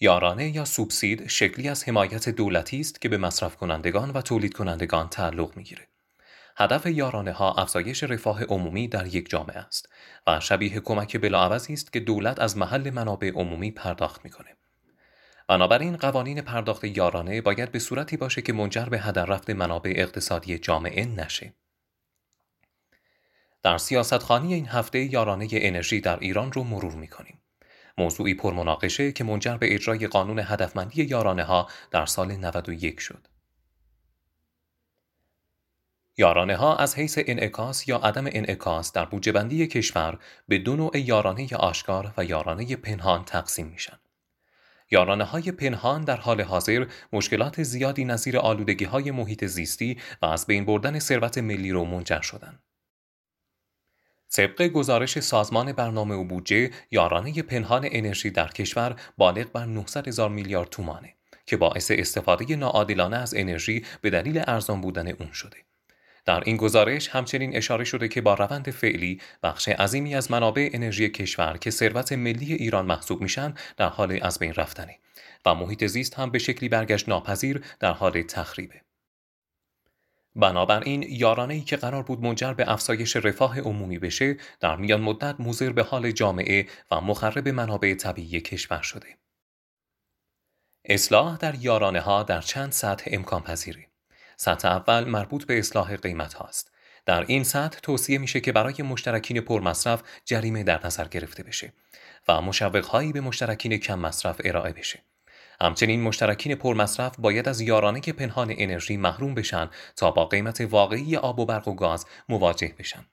یارانه 0.00 0.56
یا 0.56 0.64
سوبسید 0.64 1.26
شکلی 1.26 1.68
از 1.68 1.88
حمایت 1.88 2.28
دولتی 2.28 2.80
است 2.80 3.00
که 3.00 3.08
به 3.08 3.18
مصرف 3.18 3.56
کنندگان 3.56 4.10
و 4.10 4.20
تولید 4.20 4.54
کنندگان 4.54 5.08
تعلق 5.08 5.56
می‌گیره. 5.56 5.88
هدف 6.56 6.86
یارانه 6.86 7.32
ها 7.32 7.54
افزایش 7.54 8.02
رفاه 8.02 8.44
عمومی 8.44 8.88
در 8.88 9.06
یک 9.06 9.28
جامعه 9.28 9.58
است 9.58 9.88
و 10.26 10.40
شبیه 10.40 10.80
کمک 10.80 11.16
بلاعوضی 11.16 11.72
است 11.72 11.92
که 11.92 12.00
دولت 12.00 12.40
از 12.40 12.56
محل 12.56 12.90
منابع 12.90 13.30
عمومی 13.34 13.70
پرداخت 13.70 14.24
می‌کنه. 14.24 14.56
بنابراین 15.48 15.96
قوانین 15.96 16.40
پرداخت 16.40 16.84
یارانه 16.84 17.40
باید 17.40 17.72
به 17.72 17.78
صورتی 17.78 18.16
باشه 18.16 18.42
که 18.42 18.52
منجر 18.52 18.84
به 18.84 19.00
هدر 19.00 19.24
رفت 19.24 19.50
منابع 19.50 19.92
اقتصادی 19.96 20.58
جامعه 20.58 21.04
نشه. 21.04 21.54
در 23.62 23.78
سیاستخانی 23.78 24.54
این 24.54 24.66
هفته 24.66 24.98
یارانه 24.98 25.48
انرژی 25.52 26.00
در 26.00 26.18
ایران 26.18 26.52
رو 26.52 26.64
مرور 26.64 26.94
می‌کنیم. 26.94 27.43
موضوعی 27.98 28.34
پرمناقشه 28.34 29.12
که 29.12 29.24
منجر 29.24 29.56
به 29.56 29.74
اجرای 29.74 30.06
قانون 30.06 30.38
هدفمندی 30.38 31.04
یارانه 31.04 31.42
ها 31.44 31.68
در 31.90 32.06
سال 32.06 32.32
91 32.32 33.00
شد. 33.00 33.28
یارانه 36.16 36.56
ها 36.56 36.76
از 36.76 36.96
حیث 36.96 37.18
انعکاس 37.26 37.88
یا 37.88 37.96
عدم 37.96 38.24
انعکاس 38.26 38.92
در 38.92 39.04
بودجه 39.04 39.32
بندی 39.32 39.66
کشور 39.66 40.18
به 40.48 40.58
دو 40.58 40.76
نوع 40.76 40.98
یارانه 40.98 41.56
آشکار 41.56 42.14
و 42.16 42.24
یارانه 42.24 42.76
پنهان 42.76 43.24
تقسیم 43.24 43.66
میشن. 43.66 43.98
یارانه 44.90 45.24
های 45.24 45.52
پنهان 45.52 46.04
در 46.04 46.16
حال 46.16 46.40
حاضر 46.40 46.86
مشکلات 47.12 47.62
زیادی 47.62 48.04
نظیر 48.04 48.38
آلودگی 48.38 48.84
های 48.84 49.10
محیط 49.10 49.44
زیستی 49.44 49.98
و 50.22 50.26
از 50.26 50.46
بین 50.46 50.64
بردن 50.64 50.98
ثروت 50.98 51.38
ملی 51.38 51.72
رو 51.72 51.84
منجر 51.84 52.20
شدند. 52.20 52.62
طبق 54.34 54.62
گزارش 54.62 55.18
سازمان 55.20 55.72
برنامه 55.72 56.14
و 56.14 56.24
بودجه 56.24 56.70
یارانه 56.90 57.42
پنهان 57.42 57.88
انرژی 57.92 58.30
در 58.30 58.48
کشور 58.48 58.96
بالغ 59.18 59.52
بر 59.52 59.64
900 59.64 60.08
هزار 60.08 60.30
میلیارد 60.30 60.68
تومانه 60.68 61.14
که 61.46 61.56
باعث 61.56 61.90
استفاده 61.90 62.56
ناعادلانه 62.56 63.16
از 63.16 63.34
انرژی 63.34 63.84
به 64.00 64.10
دلیل 64.10 64.42
ارزان 64.46 64.80
بودن 64.80 65.08
اون 65.08 65.32
شده. 65.32 65.56
در 66.24 66.42
این 66.44 66.56
گزارش 66.56 67.08
همچنین 67.08 67.56
اشاره 67.56 67.84
شده 67.84 68.08
که 68.08 68.20
با 68.20 68.34
روند 68.34 68.70
فعلی 68.70 69.20
بخش 69.42 69.68
عظیمی 69.68 70.14
از 70.14 70.30
منابع 70.30 70.70
انرژی 70.72 71.08
کشور 71.08 71.58
که 71.60 71.70
ثروت 71.70 72.12
ملی 72.12 72.52
ایران 72.52 72.86
محسوب 72.86 73.20
میشن 73.20 73.54
در 73.76 73.88
حال 73.88 74.18
از 74.22 74.38
بین 74.38 74.54
رفتنه 74.54 74.98
و 75.46 75.54
محیط 75.54 75.86
زیست 75.86 76.14
هم 76.14 76.30
به 76.30 76.38
شکلی 76.38 76.68
برگشت 76.68 77.08
ناپذیر 77.08 77.64
در 77.80 77.92
حال 77.92 78.22
تخریبه. 78.22 78.83
بنابراین 80.36 81.02
یارانه 81.08 81.54
ای 81.54 81.60
که 81.60 81.76
قرار 81.76 82.02
بود 82.02 82.20
منجر 82.20 82.52
به 82.52 82.72
افزایش 82.72 83.16
رفاه 83.16 83.60
عمومی 83.60 83.98
بشه 83.98 84.36
در 84.60 84.76
میان 84.76 85.00
مدت 85.00 85.34
موزر 85.38 85.72
به 85.72 85.82
حال 85.82 86.10
جامعه 86.10 86.66
و 86.90 87.00
مخرب 87.00 87.48
منابع 87.48 87.94
طبیعی 87.94 88.40
کشور 88.40 88.82
شده. 88.82 89.08
اصلاح 90.84 91.36
در 91.36 91.54
یارانه 91.54 92.00
ها 92.00 92.22
در 92.22 92.40
چند 92.40 92.72
سطح 92.72 93.10
امکان 93.12 93.42
پذیره. 93.42 93.86
سطح 94.36 94.68
اول 94.68 95.04
مربوط 95.04 95.44
به 95.44 95.58
اصلاح 95.58 95.96
قیمت 95.96 96.34
هاست. 96.34 96.70
در 97.06 97.24
این 97.26 97.44
سطح 97.44 97.78
توصیه 97.78 98.18
میشه 98.18 98.40
که 98.40 98.52
برای 98.52 98.82
مشترکین 98.82 99.40
پرمصرف 99.40 100.02
جریمه 100.24 100.62
در 100.62 100.86
نظر 100.86 101.08
گرفته 101.08 101.42
بشه 101.42 101.72
و 102.28 102.40
مشوقهایی 102.40 103.12
به 103.12 103.20
مشترکین 103.20 103.76
کم 103.76 103.98
مصرف 103.98 104.40
ارائه 104.44 104.72
بشه. 104.72 105.02
همچنین 105.60 106.02
مشترکین 106.02 106.54
پرمصرف 106.54 107.16
باید 107.18 107.48
از 107.48 107.60
یارانه 107.60 108.00
پنهان 108.00 108.54
انرژی 108.58 108.96
محروم 108.96 109.34
بشن 109.34 109.70
تا 109.96 110.10
با 110.10 110.24
قیمت 110.24 110.60
واقعی 110.60 111.16
آب 111.16 111.38
و 111.38 111.46
برق 111.46 111.68
و 111.68 111.74
گاز 111.74 112.06
مواجه 112.28 112.74
بشن. 112.78 113.06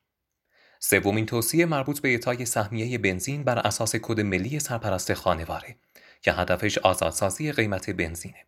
سومین 0.79 1.25
توصیه 1.25 1.65
مربوط 1.65 1.99
به 1.99 2.09
اعطای 2.09 2.45
سهمیه 2.45 2.97
بنزین 2.97 3.43
بر 3.43 3.59
اساس 3.59 3.95
کد 3.95 4.19
ملی 4.19 4.59
سرپرست 4.59 5.13
خانواره 5.13 5.75
که 6.21 6.31
هدفش 6.31 6.77
آزادسازی 6.77 7.51
قیمت 7.51 7.89
بنزینه. 7.89 8.45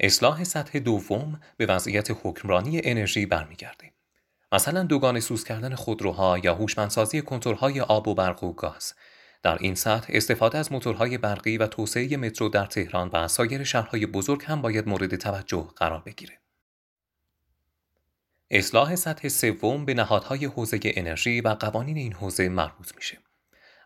اصلاح 0.00 0.44
سطح 0.44 0.78
دوم 0.78 1.40
به 1.56 1.66
وضعیت 1.66 2.10
حکمرانی 2.22 2.80
انرژی 2.84 3.26
برمیگرده. 3.26 3.92
مثلا 4.52 4.82
دوگان 4.82 5.20
سوز 5.20 5.44
کردن 5.44 5.74
خودروها 5.74 6.38
یا 6.38 6.54
هوشمندسازی 6.54 7.22
کنترل‌های 7.22 7.80
آب 7.80 8.08
و 8.08 8.14
برق 8.14 8.44
و 8.44 8.52
گاز 8.52 8.94
در 9.42 9.58
این 9.60 9.74
سطح 9.74 10.06
استفاده 10.08 10.58
از 10.58 10.72
موتورهای 10.72 11.18
برقی 11.18 11.58
و 11.58 11.66
توسعه 11.66 12.16
مترو 12.16 12.48
در 12.48 12.66
تهران 12.66 13.10
و 13.12 13.28
سایر 13.28 13.64
شهرهای 13.64 14.06
بزرگ 14.06 14.42
هم 14.44 14.62
باید 14.62 14.88
مورد 14.88 15.16
توجه 15.16 15.68
قرار 15.76 16.02
بگیره. 16.06 16.38
اصلاح 18.50 18.96
سطح 18.96 19.28
سوم 19.28 19.84
به 19.84 19.94
نهادهای 19.94 20.44
حوزه 20.44 20.80
انرژی 20.84 21.40
و 21.40 21.48
قوانین 21.48 21.96
این 21.96 22.12
حوزه 22.12 22.48
مربوط 22.48 22.96
میشه. 22.96 23.18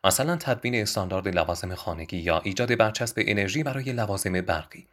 مثلا 0.04 0.36
تدوین 0.36 0.74
استاندارد 0.74 1.28
لوازم 1.28 1.74
خانگی 1.74 2.16
یا 2.16 2.40
ایجاد 2.44 2.76
برچسب 2.76 3.22
انرژی 3.26 3.62
برای 3.62 3.92
لوازم 3.92 4.40
برقی. 4.40 4.86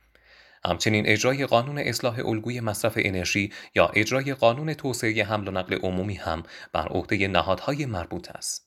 همچنین 0.66 1.08
اجرای 1.08 1.46
قانون 1.46 1.78
اصلاح 1.78 2.20
الگوی 2.26 2.60
مصرف 2.60 2.94
انرژی 2.98 3.54
یا 3.76 3.88
اجرای 3.88 4.34
قانون 4.34 4.74
توسعه 4.74 5.24
حمل 5.24 5.48
و 5.48 5.52
نقل 5.52 5.76
عمومی 5.76 6.16
هم 6.16 6.44
بر 6.74 6.88
عهده 6.88 7.28
نهادهای 7.28 7.86
مربوط 7.86 8.32
است. 8.36 8.67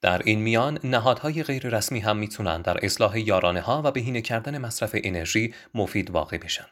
در 0.00 0.22
این 0.24 0.40
میان 0.40 0.78
نهادهای 0.84 1.42
غیررسمی 1.42 2.00
هم 2.00 2.16
می‌تونن 2.16 2.62
در 2.62 2.84
اصلاح 2.84 3.18
یارانه 3.18 3.60
ها 3.60 3.82
و 3.84 3.90
بهینه 3.90 4.20
کردن 4.20 4.58
مصرف 4.58 4.90
انرژی 4.94 5.54
مفید 5.74 6.10
واقع 6.10 6.38
بشن. 6.38 6.66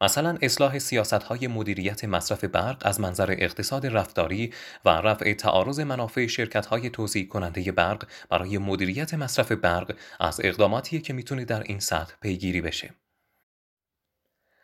مثلا 0.00 0.38
اصلاح 0.42 0.78
سیاست 0.78 1.12
های 1.12 1.46
مدیریت 1.46 2.04
مصرف 2.04 2.44
برق 2.44 2.82
از 2.84 3.00
منظر 3.00 3.30
اقتصاد 3.38 3.86
رفتاری 3.86 4.52
و 4.84 4.88
رفع 4.88 5.32
تعارض 5.32 5.80
منافع 5.80 6.26
شرکت 6.26 6.66
های 6.66 6.90
توضیح 6.90 7.28
کننده 7.28 7.72
برق 7.72 8.06
برای 8.30 8.58
مدیریت 8.58 9.14
مصرف 9.14 9.52
برق 9.52 9.96
از 10.20 10.40
اقداماتی 10.44 11.00
که 11.00 11.12
می‌تونه 11.12 11.44
در 11.44 11.62
این 11.62 11.80
سطح 11.80 12.14
پیگیری 12.22 12.60
بشه. 12.60 12.94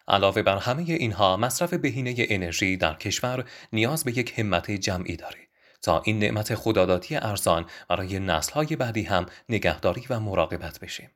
علاوه 0.08 0.42
بر 0.42 0.56
همه 0.56 0.82
اینها 0.82 1.36
مصرف 1.36 1.74
بهینه 1.74 2.14
انرژی 2.18 2.76
در 2.76 2.94
کشور 2.94 3.44
نیاز 3.72 4.04
به 4.04 4.18
یک 4.18 4.38
همت 4.38 4.70
جمعی 4.70 5.16
داره. 5.16 5.38
تا 5.84 6.02
این 6.04 6.18
نعمت 6.18 6.54
خداداتی 6.54 7.16
ارزان 7.16 7.66
برای 7.88 8.18
نسلهای 8.18 8.76
بعدی 8.76 9.02
هم 9.02 9.26
نگهداری 9.48 10.04
و 10.10 10.20
مراقبت 10.20 10.80
بشه. 10.80 11.10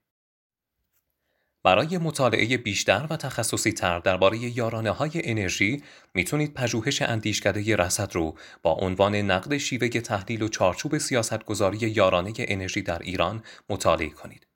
برای 1.62 1.98
مطالعه 1.98 2.56
بیشتر 2.56 3.06
و 3.10 3.16
تخصصی 3.16 3.72
تر 3.72 3.98
درباره 3.98 4.38
یارانه 4.38 4.90
های 4.90 5.10
انرژی 5.14 5.82
می‌تونید 6.14 6.54
پژوهش 6.54 7.02
اندیشکده 7.02 7.76
رصد 7.76 8.14
رو 8.14 8.34
با 8.62 8.72
عنوان 8.72 9.14
نقد 9.14 9.56
شیوه 9.56 9.88
تحلیل 9.88 10.42
و 10.42 10.48
چارچوب 10.48 10.98
سیاستگذاری 10.98 11.78
یارانه 11.78 12.32
انرژی 12.38 12.82
در 12.82 12.98
ایران 12.98 13.42
مطالعه 13.68 14.08
کنید. 14.08 14.46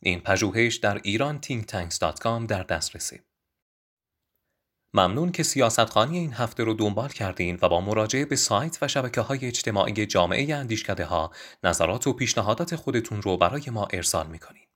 این 0.00 0.20
پژوهش 0.20 0.76
در 0.76 1.00
ایران 1.02 1.38
در 2.46 2.62
دسترسه. 2.62 3.20
ممنون 4.94 5.32
که 5.32 5.42
سیاستخانی 5.42 6.18
این 6.18 6.32
هفته 6.32 6.64
رو 6.64 6.74
دنبال 6.74 7.08
کردین 7.08 7.58
و 7.62 7.68
با 7.68 7.80
مراجعه 7.80 8.24
به 8.24 8.36
سایت 8.36 8.78
و 8.82 8.88
شبکه 8.88 9.20
های 9.20 9.46
اجتماعی 9.46 10.06
جامعه 10.06 10.54
اندیشکده 10.54 11.04
ها 11.04 11.30
نظرات 11.64 12.06
و 12.06 12.12
پیشنهادات 12.12 12.76
خودتون 12.76 13.22
رو 13.22 13.36
برای 13.36 13.62
ما 13.70 13.88
ارسال 13.92 14.26
می‌کنید. 14.26 14.71